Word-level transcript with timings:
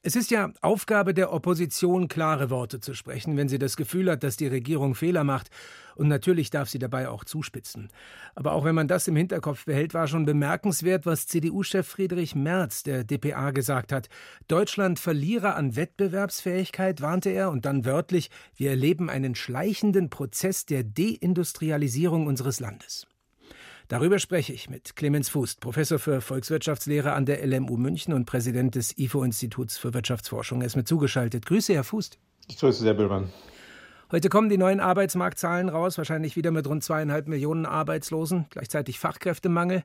Es 0.00 0.14
ist 0.14 0.30
ja 0.30 0.52
Aufgabe 0.62 1.12
der 1.12 1.32
Opposition, 1.32 2.06
klare 2.06 2.50
Worte 2.50 2.78
zu 2.78 2.94
sprechen, 2.94 3.36
wenn 3.36 3.48
sie 3.48 3.58
das 3.58 3.76
Gefühl 3.76 4.08
hat, 4.08 4.22
dass 4.22 4.36
die 4.36 4.46
Regierung 4.46 4.94
Fehler 4.94 5.24
macht. 5.24 5.50
Und 5.96 6.06
natürlich 6.06 6.50
darf 6.50 6.68
sie 6.68 6.78
dabei 6.78 7.08
auch 7.08 7.24
zuspitzen. 7.24 7.88
Aber 8.36 8.52
auch 8.52 8.64
wenn 8.64 8.76
man 8.76 8.86
das 8.86 9.08
im 9.08 9.16
Hinterkopf 9.16 9.64
behält, 9.64 9.94
war 9.94 10.06
schon 10.06 10.24
bemerkenswert, 10.24 11.04
was 11.04 11.26
CDU-Chef 11.26 11.84
Friedrich 11.84 12.36
Merz 12.36 12.84
der 12.84 13.02
dpa 13.02 13.50
gesagt 13.50 13.90
hat. 13.90 14.08
Deutschland 14.46 15.00
verliere 15.00 15.54
an 15.54 15.74
Wettbewerbsfähigkeit, 15.74 17.00
warnte 17.00 17.30
er, 17.30 17.50
und 17.50 17.64
dann 17.64 17.84
wörtlich, 17.84 18.30
wir 18.54 18.70
erleben 18.70 19.10
einen 19.10 19.34
schleichenden 19.34 20.10
Prozess 20.10 20.64
der 20.64 20.84
Deindustrialisierung 20.84 22.28
unseres 22.28 22.60
Landes. 22.60 23.08
Darüber 23.88 24.18
spreche 24.18 24.52
ich 24.52 24.68
mit 24.68 24.96
Clemens 24.96 25.30
Fuß, 25.30 25.56
Professor 25.56 25.98
für 25.98 26.20
Volkswirtschaftslehre 26.20 27.14
an 27.14 27.24
der 27.24 27.44
LMU 27.46 27.78
München 27.78 28.12
und 28.12 28.26
Präsident 28.26 28.74
des 28.74 28.98
IFO-Instituts 28.98 29.78
für 29.78 29.94
Wirtschaftsforschung. 29.94 30.60
Er 30.60 30.66
ist 30.66 30.76
mir 30.76 30.84
zugeschaltet. 30.84 31.46
Grüße, 31.46 31.72
Herr 31.72 31.84
Fuß. 31.84 32.10
Ich 32.48 32.58
grüße 32.58 32.80
Sie, 32.80 32.86
Herr 32.86 32.92
Billmann. 32.92 33.32
Heute 34.12 34.28
kommen 34.28 34.50
die 34.50 34.58
neuen 34.58 34.80
Arbeitsmarktzahlen 34.80 35.70
raus, 35.70 35.96
wahrscheinlich 35.96 36.36
wieder 36.36 36.50
mit 36.50 36.66
rund 36.66 36.84
zweieinhalb 36.84 37.28
Millionen 37.28 37.64
Arbeitslosen, 37.64 38.44
gleichzeitig 38.50 38.98
Fachkräftemangel. 38.98 39.82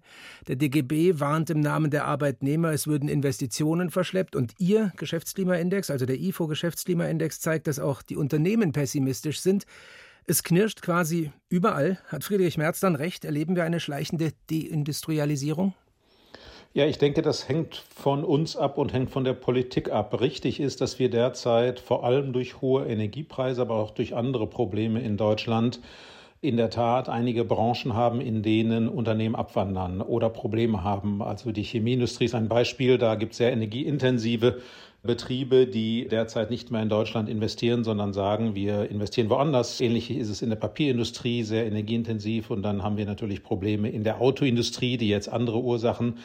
Der 0.50 0.58
DGB 0.58 1.22
warnt 1.22 1.50
im 1.50 1.62
Namen 1.62 1.90
der 1.90 2.06
Arbeitnehmer, 2.06 2.72
es 2.72 2.88
würden 2.88 3.08
Investitionen 3.08 3.90
verschleppt 3.90 4.36
und 4.36 4.54
Ihr 4.60 4.92
Geschäftsklimaindex, 4.98 5.90
also 5.90 6.06
der 6.06 6.20
IFO-Geschäftsklimaindex, 6.20 7.40
zeigt, 7.40 7.68
dass 7.68 7.80
auch 7.80 8.02
die 8.02 8.18
Unternehmen 8.18 8.74
pessimistisch 8.74 9.40
sind. 9.40 9.66
Es 10.26 10.44
knirscht 10.44 10.82
quasi 10.82 11.32
überall. 11.50 12.00
Hat 12.08 12.24
Friedrich 12.24 12.58
Merz 12.58 12.80
dann 12.80 12.96
recht? 12.96 13.26
Erleben 13.26 13.58
wir 13.58 13.66
eine 13.66 13.82
schleichende 13.82 14.32
Deindustrialisierung? 14.50 15.74
Ja, 16.74 16.86
ich 16.86 16.98
denke, 16.98 17.22
das 17.22 17.50
hängt 17.50 17.84
von 17.94 18.24
uns 18.24 18.56
ab 18.56 18.78
und 18.78 18.94
hängt 18.94 19.12
von 19.12 19.26
der 19.26 19.34
Politik 19.34 19.92
ab. 19.92 20.20
Richtig 20.22 20.60
ist, 20.60 20.80
dass 20.80 20.98
wir 20.98 21.10
derzeit 21.10 21.80
vor 21.80 22.06
allem 22.06 22.32
durch 22.32 22.62
hohe 22.62 22.86
Energiepreise, 22.86 23.62
aber 23.62 23.76
auch 23.76 23.92
durch 23.92 24.16
andere 24.16 24.48
Probleme 24.48 25.02
in 25.02 25.18
Deutschland 25.18 25.82
in 26.44 26.58
der 26.58 26.70
Tat 26.70 27.08
einige 27.08 27.46
Branchen 27.46 27.94
haben, 27.94 28.20
in 28.20 28.44
denen 28.44 28.90
Unternehmen 28.90 29.34
abwandern 29.34 30.02
oder 30.02 30.30
Probleme 30.30 30.84
haben. 30.84 31.22
Also 31.22 31.54
die 31.54 31.64
Chemieindustrie 31.64 32.26
ist 32.26 32.36
ein 32.36 32.50
Beispiel. 32.50 32.98
Da 32.98 33.16
gibt 33.16 33.32
es 33.32 33.38
sehr 33.38 33.54
energieintensive 33.54 34.60
Betriebe, 35.04 35.68
die 35.68 36.06
derzeit 36.10 36.50
nicht 36.50 36.70
mehr 36.70 36.82
in 36.82 36.90
Deutschland 36.90 37.30
investieren, 37.30 37.86
sondern 37.86 38.12
sagen, 38.12 38.56
wir 38.56 38.90
investieren 38.90 39.30
woanders. 39.30 39.80
Ähnlich 39.80 40.12
ist 40.12 40.30
es 40.30 40.42
in 40.42 40.50
der 40.50 40.58
Papierindustrie, 40.58 41.44
sehr 41.44 41.66
energieintensiv. 41.66 42.50
Und 42.50 42.62
dann 42.62 42.84
haben 42.84 42.98
wir 42.98 43.06
natürlich 43.06 43.42
Probleme 43.42 43.90
in 43.90 44.04
der 44.04 44.20
Autoindustrie, 44.20 44.98
die 44.98 45.08
jetzt 45.08 45.30
andere 45.30 45.62
Ursachen 45.62 46.18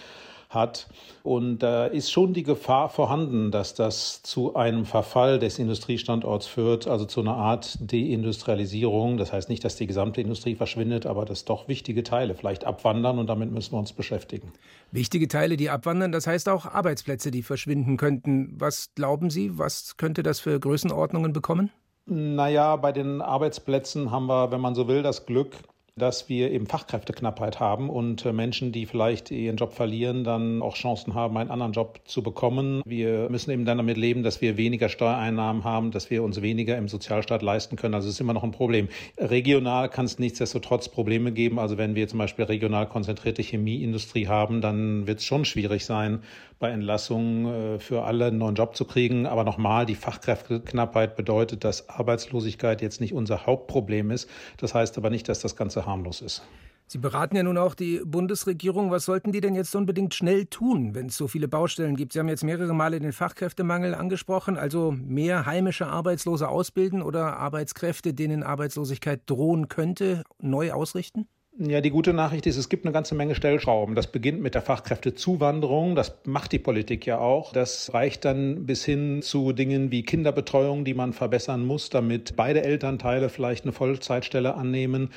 hat. 0.48 0.88
Und 1.22 1.58
da 1.58 1.86
ist 1.86 2.10
schon 2.10 2.32
die 2.32 2.42
Gefahr 2.42 2.88
vorhanden, 2.88 3.50
dass 3.50 3.74
das 3.74 4.22
zu 4.22 4.54
einem 4.54 4.86
Verfall 4.86 5.38
des 5.38 5.58
Industriestandorts 5.58 6.46
führt, 6.46 6.86
also 6.86 7.04
zu 7.04 7.20
einer 7.20 7.36
Art 7.36 7.78
Deindustrialisierung. 7.80 9.19
Das 9.19 9.32
heißt 9.32 9.48
nicht, 9.48 9.64
dass 9.64 9.76
die 9.76 9.86
gesamte 9.86 10.20
Industrie 10.20 10.54
verschwindet, 10.54 11.06
aber 11.06 11.24
dass 11.24 11.44
doch 11.44 11.69
wichtige 11.69 12.02
Teile 12.02 12.34
vielleicht 12.34 12.64
abwandern 12.64 13.19
und 13.19 13.26
damit 13.26 13.52
müssen 13.52 13.72
wir 13.72 13.78
uns 13.78 13.92
beschäftigen. 13.92 14.52
Wichtige 14.91 15.28
Teile, 15.28 15.56
die 15.56 15.70
abwandern, 15.70 16.12
das 16.12 16.26
heißt 16.26 16.48
auch 16.48 16.66
Arbeitsplätze, 16.66 17.30
die 17.30 17.42
verschwinden 17.42 17.96
könnten. 17.96 18.54
Was 18.58 18.94
glauben 18.94 19.30
Sie, 19.30 19.58
was 19.58 19.96
könnte 19.96 20.22
das 20.22 20.41
für 20.41 20.58
Größenordnungen 20.58 21.32
bekommen? 21.32 21.70
Naja, 22.06 22.76
bei 22.76 22.91
den 22.91 23.20
Arbeitsplätzen 23.20 24.10
haben 24.10 24.26
wir, 24.26 24.50
wenn 24.50 24.62
man 24.62 24.74
so 24.74 24.88
will, 24.88 25.02
das 25.02 25.26
Glück, 25.26 25.56
dass 25.98 26.28
wir 26.28 26.50
eben 26.50 26.66
Fachkräfteknappheit 26.66 27.60
haben 27.60 27.91
und 27.91 28.24
äh, 28.24 28.32
Menschen, 28.32 28.72
die 28.72 28.86
vielleicht 28.86 29.30
ihren 29.30 29.56
Job 29.56 29.72
verlieren, 29.72 30.24
dann 30.24 30.62
auch 30.62 30.74
Chancen 30.74 31.14
haben, 31.14 31.36
einen 31.36 31.50
anderen 31.50 31.72
Job 31.72 32.00
zu 32.04 32.22
bekommen. 32.22 32.82
Wir 32.86 33.28
müssen 33.28 33.50
eben 33.50 33.64
dann 33.64 33.78
damit 33.78 33.97
leben, 33.97 34.22
dass 34.22 34.41
wir 34.41 34.56
weniger 34.56 34.88
Steuereinnahmen 34.88 35.64
haben, 35.64 35.91
dass 35.91 36.10
wir 36.10 36.22
uns 36.22 36.41
weniger 36.42 36.76
im 36.76 36.88
Sozialstaat 36.88 37.42
leisten 37.42 37.76
können. 37.76 37.94
Also 37.94 38.09
es 38.09 38.14
ist 38.14 38.20
immer 38.20 38.34
noch 38.34 38.44
ein 38.44 38.53
Problem. 38.53 38.88
Regional 39.19 39.88
kann 39.88 40.06
es 40.06 40.19
nichtsdestotrotz 40.19 40.88
Probleme 40.88 41.32
geben. 41.32 41.59
Also 41.59 41.78
wenn 41.78 41.94
wir 41.94 42.09
zum 42.09 42.19
Beispiel 42.19 42.44
regional 42.44 42.86
konzentrierte 42.86 43.42
Chemieindustrie 43.42 44.28
haben, 44.28 44.60
dann 44.60 45.06
wird 45.06 45.19
es 45.19 45.25
schon 45.25 45.44
schwierig 45.44 45.84
sein, 45.84 46.20
bei 46.59 46.70
Entlassungen 46.70 47.47
äh, 47.47 47.78
für 47.78 48.03
alle 48.03 48.26
einen 48.26 48.38
neuen 48.38 48.54
Job 48.54 48.76
zu 48.76 48.84
kriegen. 48.84 49.26
Aber 49.26 49.44
nochmal, 49.44 49.86
die 49.86 49.94
Fachkräfteknappheit 49.94 51.16
bedeutet, 51.16 51.65
dass 51.65 51.88
Arbeitslosigkeit 51.88 52.82
jetzt 52.82 53.00
nicht 53.00 53.12
unser 53.12 53.47
Hauptproblem 53.47 54.10
ist. 54.10 54.28
Das 54.56 54.75
heißt 54.75 54.98
aber 54.98 55.10
nicht, 55.10 55.28
dass 55.28 55.41
das 55.41 55.56
Ganze 55.56 55.86
harmlos 55.88 56.21
ist. 56.21 56.43
Sie 56.91 56.97
beraten 56.97 57.37
ja 57.37 57.43
nun 57.43 57.59
auch 57.59 57.75
die 57.75 58.00
Bundesregierung. 58.03 58.91
Was 58.91 59.04
sollten 59.04 59.31
die 59.31 59.43
denn 59.43 59.54
jetzt 59.54 59.76
unbedingt 59.76 60.15
schnell 60.15 60.47
tun, 60.47 60.94
wenn 60.94 61.09
es 61.09 61.19
so 61.19 61.28
viele 61.28 61.47
Baustellen 61.47 61.97
gibt? 61.97 62.15
Sie 62.15 62.19
haben 62.19 62.28
jetzt 62.28 62.44
mehrere 62.44 62.72
Male 62.72 62.99
den 62.99 63.12
Fachkräftemangel 63.12 63.94
angesprochen, 63.94 64.56
also 64.56 64.93
mehr 64.93 65.44
heimische 65.44 65.87
Arbeitslose 65.87 66.48
ausbilden 66.48 67.03
oder 67.03 67.37
Arbeitskräfte, 67.37 68.15
denen 68.15 68.43
Arbeitslosigkeit 68.43 69.21
drohen 69.27 69.69
könnte, 69.69 70.25
neu 70.41 70.72
ausrichten? 70.72 71.28
Ja, 71.60 71.80
die 71.80 71.91
gute 71.91 72.12
Nachricht 72.12 72.46
ist, 72.46 72.56
es 72.56 72.69
gibt 72.69 72.84
eine 72.84 72.92
ganze 72.92 73.16
Menge 73.16 73.34
Stellschrauben. 73.34 73.96
Das 73.96 74.12
beginnt 74.12 74.41
mit 74.41 74.54
der 74.54 74.62
Fachkräftezuwanderung. 74.62 75.96
Das 75.96 76.16
macht 76.24 76.52
die 76.52 76.60
Politik 76.60 77.04
ja 77.04 77.19
auch. 77.19 77.52
Das 77.52 77.92
reicht 77.92 78.24
dann 78.24 78.64
bis 78.64 78.84
hin 78.84 79.22
zu 79.22 79.52
Dingen 79.52 79.91
wie 79.91 80.04
Kinderbetreuung, 80.04 80.84
die 80.84 80.94
man 80.94 81.12
verbessern 81.12 81.66
muss, 81.66 81.91
damit 81.91 82.36
beide 82.36 82.62
Elternteile 82.62 83.28
vielleicht 83.28 83.64
eine 83.64 83.72
Vollzeitstelle 83.72 84.54
annehmen 84.54 85.10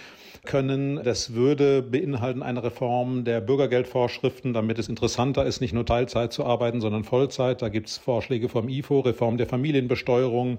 können. 0.43 0.99
Das 1.03 1.35
würde 1.35 1.83
beinhalten 1.83 2.41
eine 2.41 2.63
Reform 2.63 3.23
der 3.23 3.39
Bürgergeldvorschriften, 3.39 4.51
damit 4.51 4.79
es 4.79 4.89
interessanter 4.89 5.45
ist, 5.45 5.61
nicht 5.61 5.73
nur 5.73 5.85
Teilzeit 5.85 6.33
zu 6.33 6.43
arbeiten, 6.43 6.81
sondern 6.81 7.03
Vollzeit. 7.03 7.61
Da 7.61 7.69
gibt 7.69 7.89
es 7.89 7.99
Vorschläge 7.99 8.49
vom 8.49 8.67
IFO, 8.67 9.01
Reform 9.01 9.37
der 9.37 9.45
Familienbesteuerung, 9.45 10.57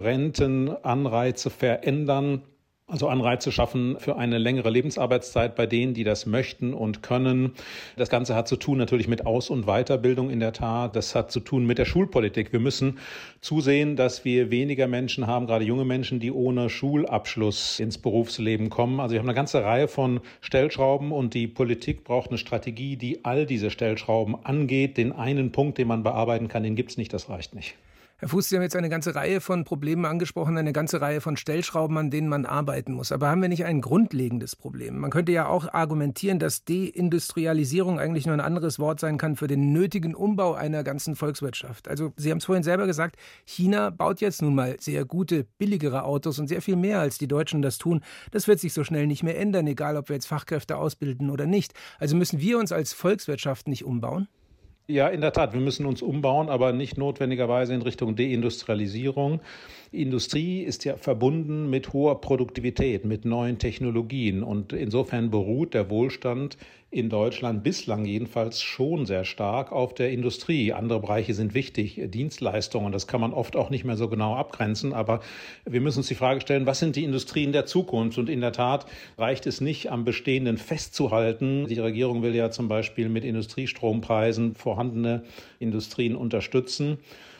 Rentenanreize 0.00 1.50
verändern. 1.50 2.42
Also 2.86 3.08
Anreize 3.08 3.50
schaffen 3.50 3.96
für 3.98 4.16
eine 4.16 4.36
längere 4.36 4.68
Lebensarbeitszeit 4.68 5.56
bei 5.56 5.66
denen, 5.66 5.94
die 5.94 6.04
das 6.04 6.26
möchten 6.26 6.74
und 6.74 7.02
können. 7.02 7.52
Das 7.96 8.10
Ganze 8.10 8.34
hat 8.34 8.46
zu 8.46 8.56
tun 8.56 8.76
natürlich 8.76 9.08
mit 9.08 9.24
Aus- 9.24 9.48
und 9.48 9.64
Weiterbildung 9.64 10.28
in 10.28 10.38
der 10.38 10.52
Tat. 10.52 10.94
Das 10.94 11.14
hat 11.14 11.32
zu 11.32 11.40
tun 11.40 11.64
mit 11.64 11.78
der 11.78 11.86
Schulpolitik. 11.86 12.52
Wir 12.52 12.60
müssen 12.60 12.98
zusehen, 13.40 13.96
dass 13.96 14.26
wir 14.26 14.50
weniger 14.50 14.86
Menschen 14.86 15.26
haben, 15.26 15.46
gerade 15.46 15.64
junge 15.64 15.86
Menschen, 15.86 16.20
die 16.20 16.30
ohne 16.30 16.68
Schulabschluss 16.68 17.80
ins 17.80 17.96
Berufsleben 17.96 18.68
kommen. 18.68 19.00
Also 19.00 19.14
wir 19.14 19.18
haben 19.18 19.28
eine 19.28 19.34
ganze 19.34 19.64
Reihe 19.64 19.88
von 19.88 20.20
Stellschrauben 20.42 21.10
und 21.10 21.32
die 21.32 21.46
Politik 21.46 22.04
braucht 22.04 22.28
eine 22.28 22.38
Strategie, 22.38 22.96
die 22.96 23.24
all 23.24 23.46
diese 23.46 23.70
Stellschrauben 23.70 24.36
angeht. 24.44 24.98
Den 24.98 25.12
einen 25.12 25.52
Punkt, 25.52 25.78
den 25.78 25.88
man 25.88 26.02
bearbeiten 26.02 26.48
kann, 26.48 26.62
den 26.62 26.76
gibt 26.76 26.90
es 26.90 26.98
nicht. 26.98 27.14
Das 27.14 27.30
reicht 27.30 27.54
nicht. 27.54 27.76
Herr 28.18 28.28
Fuß, 28.28 28.48
Sie 28.48 28.54
haben 28.54 28.62
jetzt 28.62 28.76
eine 28.76 28.88
ganze 28.88 29.16
Reihe 29.16 29.40
von 29.40 29.64
Problemen 29.64 30.04
angesprochen, 30.04 30.56
eine 30.56 30.72
ganze 30.72 31.00
Reihe 31.00 31.20
von 31.20 31.36
Stellschrauben, 31.36 31.98
an 31.98 32.10
denen 32.10 32.28
man 32.28 32.46
arbeiten 32.46 32.92
muss. 32.92 33.10
Aber 33.10 33.28
haben 33.28 33.42
wir 33.42 33.48
nicht 33.48 33.64
ein 33.64 33.80
grundlegendes 33.80 34.54
Problem? 34.54 34.98
Man 34.98 35.10
könnte 35.10 35.32
ja 35.32 35.48
auch 35.48 35.74
argumentieren, 35.74 36.38
dass 36.38 36.64
Deindustrialisierung 36.64 37.98
eigentlich 37.98 38.26
nur 38.26 38.36
ein 38.36 38.40
anderes 38.40 38.78
Wort 38.78 39.00
sein 39.00 39.18
kann 39.18 39.34
für 39.34 39.48
den 39.48 39.72
nötigen 39.72 40.14
Umbau 40.14 40.54
einer 40.54 40.84
ganzen 40.84 41.16
Volkswirtschaft. 41.16 41.88
Also 41.88 42.12
Sie 42.16 42.30
haben 42.30 42.38
es 42.38 42.44
vorhin 42.44 42.62
selber 42.62 42.86
gesagt, 42.86 43.16
China 43.44 43.90
baut 43.90 44.20
jetzt 44.20 44.42
nun 44.42 44.54
mal 44.54 44.76
sehr 44.78 45.04
gute, 45.04 45.44
billigere 45.58 46.04
Autos 46.04 46.38
und 46.38 46.46
sehr 46.46 46.62
viel 46.62 46.76
mehr, 46.76 47.00
als 47.00 47.18
die 47.18 47.26
Deutschen 47.26 47.62
das 47.62 47.78
tun. 47.78 48.00
Das 48.30 48.46
wird 48.46 48.60
sich 48.60 48.74
so 48.74 48.84
schnell 48.84 49.08
nicht 49.08 49.24
mehr 49.24 49.36
ändern, 49.40 49.66
egal 49.66 49.96
ob 49.96 50.08
wir 50.08 50.14
jetzt 50.14 50.26
Fachkräfte 50.26 50.76
ausbilden 50.76 51.30
oder 51.30 51.46
nicht. 51.46 51.74
Also 51.98 52.14
müssen 52.14 52.40
wir 52.40 52.60
uns 52.60 52.70
als 52.70 52.92
Volkswirtschaft 52.92 53.66
nicht 53.66 53.84
umbauen? 53.84 54.28
Ja, 54.86 55.08
in 55.08 55.22
der 55.22 55.32
Tat. 55.32 55.54
Wir 55.54 55.60
müssen 55.60 55.86
uns 55.86 56.02
umbauen, 56.02 56.50
aber 56.50 56.74
nicht 56.74 56.98
notwendigerweise 56.98 57.72
in 57.72 57.80
Richtung 57.80 58.16
Deindustrialisierung. 58.16 59.40
Industrie 59.92 60.60
ist 60.62 60.84
ja 60.84 60.98
verbunden 60.98 61.70
mit 61.70 61.94
hoher 61.94 62.20
Produktivität, 62.20 63.06
mit 63.06 63.24
neuen 63.24 63.58
Technologien. 63.58 64.42
Und 64.42 64.74
insofern 64.74 65.30
beruht 65.30 65.72
der 65.72 65.88
Wohlstand 65.88 66.58
in 66.94 67.08
Deutschland 67.08 67.64
bislang 67.64 68.04
jedenfalls 68.04 68.62
schon 68.62 69.04
sehr 69.04 69.24
stark 69.24 69.72
auf 69.72 69.94
der 69.94 70.12
Industrie. 70.12 70.72
Andere 70.72 71.00
Bereiche 71.00 71.34
sind 71.34 71.52
wichtig, 71.52 72.00
Dienstleistungen, 72.04 72.92
das 72.92 73.08
kann 73.08 73.20
man 73.20 73.32
oft 73.32 73.56
auch 73.56 73.68
nicht 73.68 73.84
mehr 73.84 73.96
so 73.96 74.08
genau 74.08 74.36
abgrenzen. 74.36 74.92
Aber 74.92 75.18
wir 75.64 75.80
müssen 75.80 75.98
uns 75.98 76.06
die 76.06 76.14
Frage 76.14 76.40
stellen, 76.40 76.66
was 76.66 76.78
sind 76.78 76.94
die 76.94 77.02
Industrien 77.02 77.50
der 77.50 77.66
Zukunft? 77.66 78.16
Und 78.16 78.28
in 78.28 78.40
der 78.40 78.52
Tat 78.52 78.86
reicht 79.18 79.46
es 79.46 79.60
nicht, 79.60 79.90
am 79.90 80.04
Bestehenden 80.04 80.56
festzuhalten. 80.56 81.66
Die 81.66 81.80
Regierung 81.80 82.22
will 82.22 82.34
ja 82.34 82.52
zum 82.52 82.68
Beispiel 82.68 83.08
mit 83.08 83.24
Industriestrompreisen 83.24 84.54
vorhandene 84.54 85.24
Industrien 85.58 86.14
unterstützen 86.14 86.98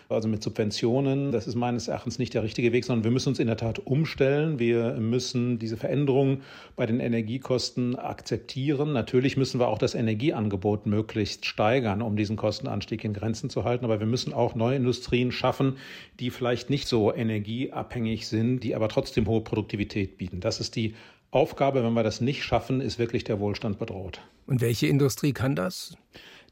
also 0.09 0.29
mit 0.29 0.43
Subventionen. 0.43 1.33
Das 1.33 1.47
ist 1.47 1.55
meines 1.55 1.89
Erachtens 1.89 2.19
nicht 2.19 2.35
der 2.35 2.43
richtige 2.43 2.73
Weg, 2.73 2.85
sondern 2.85 3.05
wir 3.05 3.11
müssen 3.11 3.31
uns 3.31 3.39
in 3.39 3.47
der 3.47 3.57
Tat 3.57 3.79
umstellen. 3.81 4.59
Wir 4.59 4.95
müssen 4.95 5.59
diese 5.59 5.77
Veränderungen 5.77 6.43
bei 6.77 6.87
den 6.87 7.01
Energiekosten 7.01 7.97
akzeptieren. 7.97 8.93
Natürlich 8.93 9.37
müssen 9.37 9.61
wir 9.61 9.69
auch 9.69 9.79
das 9.79 9.95
Energieangebot 9.95 10.87
möglichst 10.87 11.47
steigern, 11.47 12.03
um 12.03 12.17
diesen 12.17 12.37
Kostenanstieg 12.37 13.05
in 13.05 13.13
Grenzen 13.13 13.51
zu 13.51 13.65
halten. 13.65 13.85
Aber 13.85 14.01
wir 14.01 14.07
müssen 14.07 14.33
auch 14.33 14.55
neue 14.55 14.77
Industrien 14.77 15.33
schaffen, 15.33 15.77
die 16.21 16.31
vielleicht 16.31 16.71
nicht 16.71 16.89
so 16.89 17.15
energieabhängig 17.15 18.29
sind, 18.29 18.61
die 18.61 18.75
aber 18.75 18.89
trotzdem 18.89 19.27
hohe 19.27 19.41
Produktivität 19.41 20.19
bieten. 20.19 20.41
Das 20.41 20.61
ist 20.61 20.77
die 20.77 20.95
Aufgabe. 21.31 21.83
Wenn 21.83 21.95
wir 21.95 22.03
das 22.03 22.21
nicht 22.21 22.45
schaffen, 22.45 22.81
ist 22.81 22.99
wirklich 22.99 23.25
der 23.25 23.41
Wohlstand 23.41 23.79
bedroht. 23.79 24.21
Und 24.47 24.61
welche 24.61 24.87
Industrie 24.87 25.33
kann 25.33 25.57
das? 25.57 25.97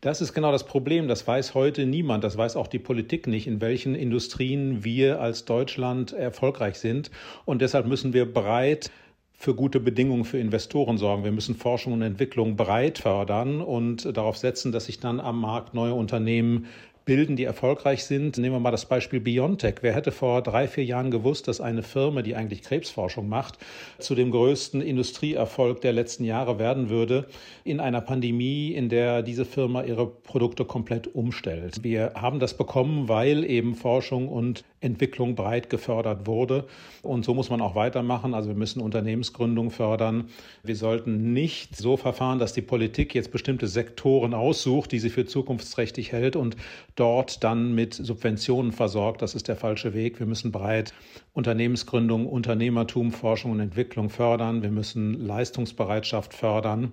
Das 0.03 0.21
ist 0.21 0.35
genau 0.35 0.51
das 0.51 0.65
Problem. 0.65 1.07
Das 1.07 1.29
weiß 1.29 1.55
heute 1.55 1.87
niemand. 1.87 2.25
Das 2.25 2.37
weiß 2.37 2.57
auch 2.57 2.67
die 2.67 2.81
Politik 2.81 3.29
nicht, 3.29 3.47
in 3.47 3.61
welchen 3.61 3.95
Industrien 3.95 4.83
wir 4.83 5.21
als 5.21 5.45
Deutschland 5.45 6.13
erfolgreich 6.13 6.81
sind. 6.81 7.13
Und 7.45 7.63
deshalb 7.63 7.87
müssen 7.87 8.13
wir 8.13 8.31
breit 8.31 8.91
für 9.33 9.55
gute 9.55 9.79
Bedingungen 9.79 10.25
für 10.25 10.39
Investoren 10.39 10.99
sorgen. 10.99 11.23
Wir 11.23 11.31
müssen 11.31 11.55
Forschung 11.55 11.93
und 11.93 12.03
Entwicklung 12.03 12.57
breit 12.57 12.99
fördern 12.99 13.61
und 13.61 14.17
darauf 14.17 14.37
setzen, 14.37 14.73
dass 14.73 14.87
sich 14.87 14.99
dann 14.99 15.21
am 15.21 15.41
Markt 15.41 15.73
neue 15.73 15.95
Unternehmen 15.95 16.67
bilden, 17.05 17.37
die 17.37 17.45
erfolgreich 17.45 18.05
sind. 18.05 18.39
Nehmen 18.39 18.57
wir 18.57 18.61
mal 18.61 18.71
das 18.71 18.87
Beispiel 18.87 19.21
BioNTech. 19.21 19.77
Wer 19.81 19.95
hätte 19.95 20.13
vor 20.13 20.43
drei, 20.43 20.69
vier 20.69 20.85
Jahren 20.85 21.11
gewusst, 21.11 21.49
dass 21.49 21.61
eine 21.61 21.83
Firma, 21.83 22.23
die 22.23 22.37
eigentlich 22.37 22.63
Krebsforschung 22.63 23.29
macht, 23.29 23.59
zu 23.99 24.15
dem 24.15 24.31
größten 24.31 24.81
Industrieerfolg 24.81 25.81
der 25.81 25.93
letzten 25.93 26.25
Jahre 26.25 26.59
werden 26.59 26.89
würde, 26.89 27.27
in 27.65 27.81
einer 27.81 28.01
Pandemie, 28.01 28.73
in 28.73 28.89
der 28.89 29.23
diese 29.23 29.45
Firma 29.45 29.83
ihre 29.83 30.07
Produkte 30.07 30.65
komplett 30.65 31.15
umstellt. 31.15 31.83
Wir 31.83 32.13
haben 32.15 32.39
das 32.39 32.57
bekommen, 32.57 33.09
weil 33.09 33.45
eben 33.45 33.75
Forschung 33.75 34.29
und 34.29 34.65
Entwicklung 34.83 35.35
breit 35.35 35.71
gefördert 35.71 36.27
wurde. 36.27 36.67
Und 37.03 37.25
so 37.25 37.35
muss 37.35 37.51
man 37.51 37.61
auch 37.61 37.75
weitermachen. 37.75 38.35
Also 38.35 38.49
wir 38.49 38.57
müssen 38.57 38.81
Unternehmensgründung 38.81 39.71
fördern. 39.71 40.29
Wir 40.63 40.77
sollten 40.77 41.33
nicht 41.33 41.77
so 41.77 41.97
verfahren, 41.97 42.39
dass 42.39 42.53
die 42.53 42.63
Politik 42.63 43.15
jetzt 43.15 43.33
bestimmte 43.33 43.67
Sektoren 43.67 44.35
aussucht, 44.35 44.93
die 44.93 44.99
sie 44.99 45.11
für 45.11 45.27
zukunftsträchtig 45.27 46.13
hält 46.13 46.37
und 46.37 46.57
dort 46.97 47.43
dann 47.45 47.75
mit 47.75 47.95
Subventionen 47.95 48.73
versorgt. 48.73 49.23
Das 49.23 49.35
ist 49.35 49.49
der 49.49 49.57
falsche 49.57 49.95
Weg. 49.95 50.19
Wir 50.19 50.27
müssen 50.27 50.53
breit 50.53 50.93
Unternehmensgründung, 51.33 52.27
Unternehmertum, 52.27 53.13
Forschung 53.13 53.53
und 53.53 53.61
Entwicklung 53.61 54.11
fördern. 54.11 54.63
Wir 54.63 54.71
müssen 54.71 55.27
Leistungsbereitschaft 55.27 56.35
fördern. 56.35 56.93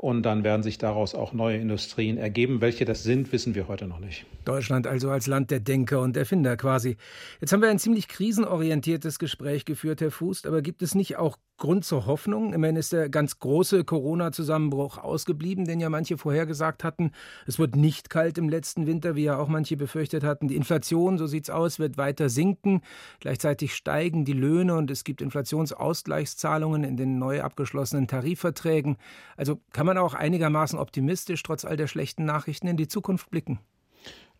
Und 0.00 0.22
dann 0.22 0.44
werden 0.44 0.62
sich 0.62 0.78
daraus 0.78 1.16
auch 1.16 1.32
neue 1.32 1.58
Industrien 1.58 2.18
ergeben. 2.18 2.60
Welche 2.60 2.84
das 2.84 3.02
sind, 3.02 3.32
wissen 3.32 3.56
wir 3.56 3.66
heute 3.66 3.88
noch 3.88 3.98
nicht. 3.98 4.26
Deutschland 4.44 4.86
also 4.86 5.10
als 5.10 5.26
Land 5.26 5.50
der 5.50 5.58
Denker 5.58 6.00
und 6.00 6.16
Erfinder 6.16 6.56
quasi. 6.56 6.96
Jetzt 7.40 7.52
haben 7.52 7.62
wir 7.62 7.70
ein 7.70 7.78
ziemlich 7.78 8.08
krisenorientiertes 8.08 9.18
Gespräch 9.18 9.64
geführt, 9.64 10.00
Herr 10.00 10.10
Fuß, 10.10 10.46
aber 10.46 10.62
gibt 10.62 10.82
es 10.82 10.94
nicht 10.94 11.16
auch 11.16 11.36
Grund 11.58 11.84
zur 11.84 12.06
Hoffnung? 12.06 12.52
Immerhin 12.52 12.76
ist 12.76 12.92
der 12.92 13.08
ganz 13.08 13.40
große 13.40 13.84
Corona-Zusammenbruch 13.84 14.98
ausgeblieben, 14.98 15.64
den 15.64 15.80
ja 15.80 15.90
manche 15.90 16.16
vorhergesagt 16.16 16.84
hatten. 16.84 17.10
Es 17.46 17.58
wird 17.58 17.74
nicht 17.74 18.10
kalt 18.10 18.38
im 18.38 18.48
letzten 18.48 18.86
Winter, 18.86 19.16
wie 19.16 19.24
ja 19.24 19.38
auch 19.38 19.48
manche 19.48 19.76
befürchtet 19.76 20.22
hatten. 20.22 20.46
Die 20.46 20.56
Inflation, 20.56 21.18
so 21.18 21.26
sieht's 21.26 21.50
aus, 21.50 21.80
wird 21.80 21.98
weiter 21.98 22.28
sinken. 22.28 22.80
Gleichzeitig 23.18 23.74
steigen 23.74 24.24
die 24.24 24.34
Löhne 24.34 24.76
und 24.76 24.90
es 24.90 25.02
gibt 25.02 25.20
Inflationsausgleichszahlungen 25.20 26.84
in 26.84 26.96
den 26.96 27.18
neu 27.18 27.42
abgeschlossenen 27.42 28.06
Tarifverträgen. 28.06 28.96
Also 29.36 29.60
kann 29.72 29.86
man 29.86 29.98
auch 29.98 30.14
einigermaßen 30.14 30.78
optimistisch 30.78 31.42
trotz 31.42 31.64
all 31.64 31.76
der 31.76 31.88
schlechten 31.88 32.24
Nachrichten 32.24 32.68
in 32.68 32.76
die 32.76 32.88
Zukunft 32.88 33.30
blicken? 33.30 33.58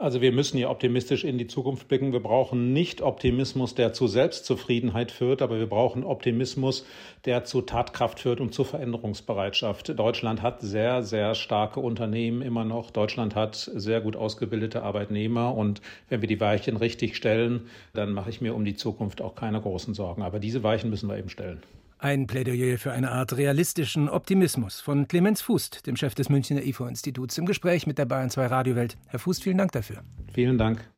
Also 0.01 0.21
wir 0.21 0.31
müssen 0.31 0.59
ja 0.59 0.71
optimistisch 0.71 1.25
in 1.25 1.39
die 1.39 1.49
Zukunft 1.49 1.89
blicken. 1.89 2.13
Wir 2.13 2.23
brauchen 2.23 2.73
nicht 2.73 3.03
Optimismus, 3.03 3.75
der 3.75 3.93
zu 3.93 4.07
Selbstzufriedenheit 4.07 5.11
führt, 5.11 5.43
aber 5.43 5.59
wir 5.59 5.67
brauchen 5.67 6.05
Optimismus, 6.05 6.87
der 7.25 7.43
zu 7.43 7.63
Tatkraft 7.63 8.21
führt 8.21 8.41
und 8.41 8.55
zu 8.55 8.63
Veränderungsbereitschaft. 8.63 9.99
Deutschland 9.99 10.41
hat 10.41 10.61
sehr, 10.61 11.03
sehr 11.03 11.35
starke 11.35 11.81
Unternehmen 11.81 12.43
immer 12.43 12.65
noch. 12.65 12.93
Deutschland 12.93 13.35
hat 13.35 13.57
sehr 13.57 14.01
gut 14.01 14.15
ausgebildete 14.15 14.85
Arbeitnehmer. 14.85 15.57
Und 15.57 15.81
wenn 16.09 16.21
wir 16.21 16.29
die 16.29 16.41
Weichen 16.41 16.77
richtig 16.77 17.17
stellen, 17.17 17.63
dann 17.93 18.13
mache 18.13 18.31
ich 18.31 18.41
mir 18.41 18.55
um 18.55 18.65
die 18.65 18.77
Zukunft 18.77 19.21
auch 19.21 19.35
keine 19.35 19.61
großen 19.61 19.95
Sorgen. 19.95 20.23
Aber 20.23 20.39
diese 20.39 20.63
Weichen 20.63 20.91
müssen 20.91 21.09
wir 21.09 21.19
eben 21.19 21.29
stellen. 21.29 21.61
Ein 22.01 22.29
Plädoyer 22.29 22.79
für 22.79 22.93
eine 22.93 23.11
Art 23.11 23.37
realistischen 23.37 24.09
Optimismus 24.09 24.81
von 24.81 25.09
Clemens 25.09 25.43
Fußt, 25.43 25.85
dem 25.85 25.97
Chef 25.97 26.15
des 26.15 26.29
Münchner 26.29 26.63
IFO-Instituts, 26.63 27.37
im 27.39 27.45
Gespräch 27.45 27.89
mit 27.89 27.99
der 27.99 28.05
Bayern 28.05 28.31
2 28.31 28.47
Radiowelt. 28.47 28.97
Herr 29.09 29.19
Fußt, 29.19 29.43
vielen 29.43 29.59
Dank 29.59 29.73
dafür. 29.73 30.05
Vielen 30.33 30.59
Dank. 30.59 30.89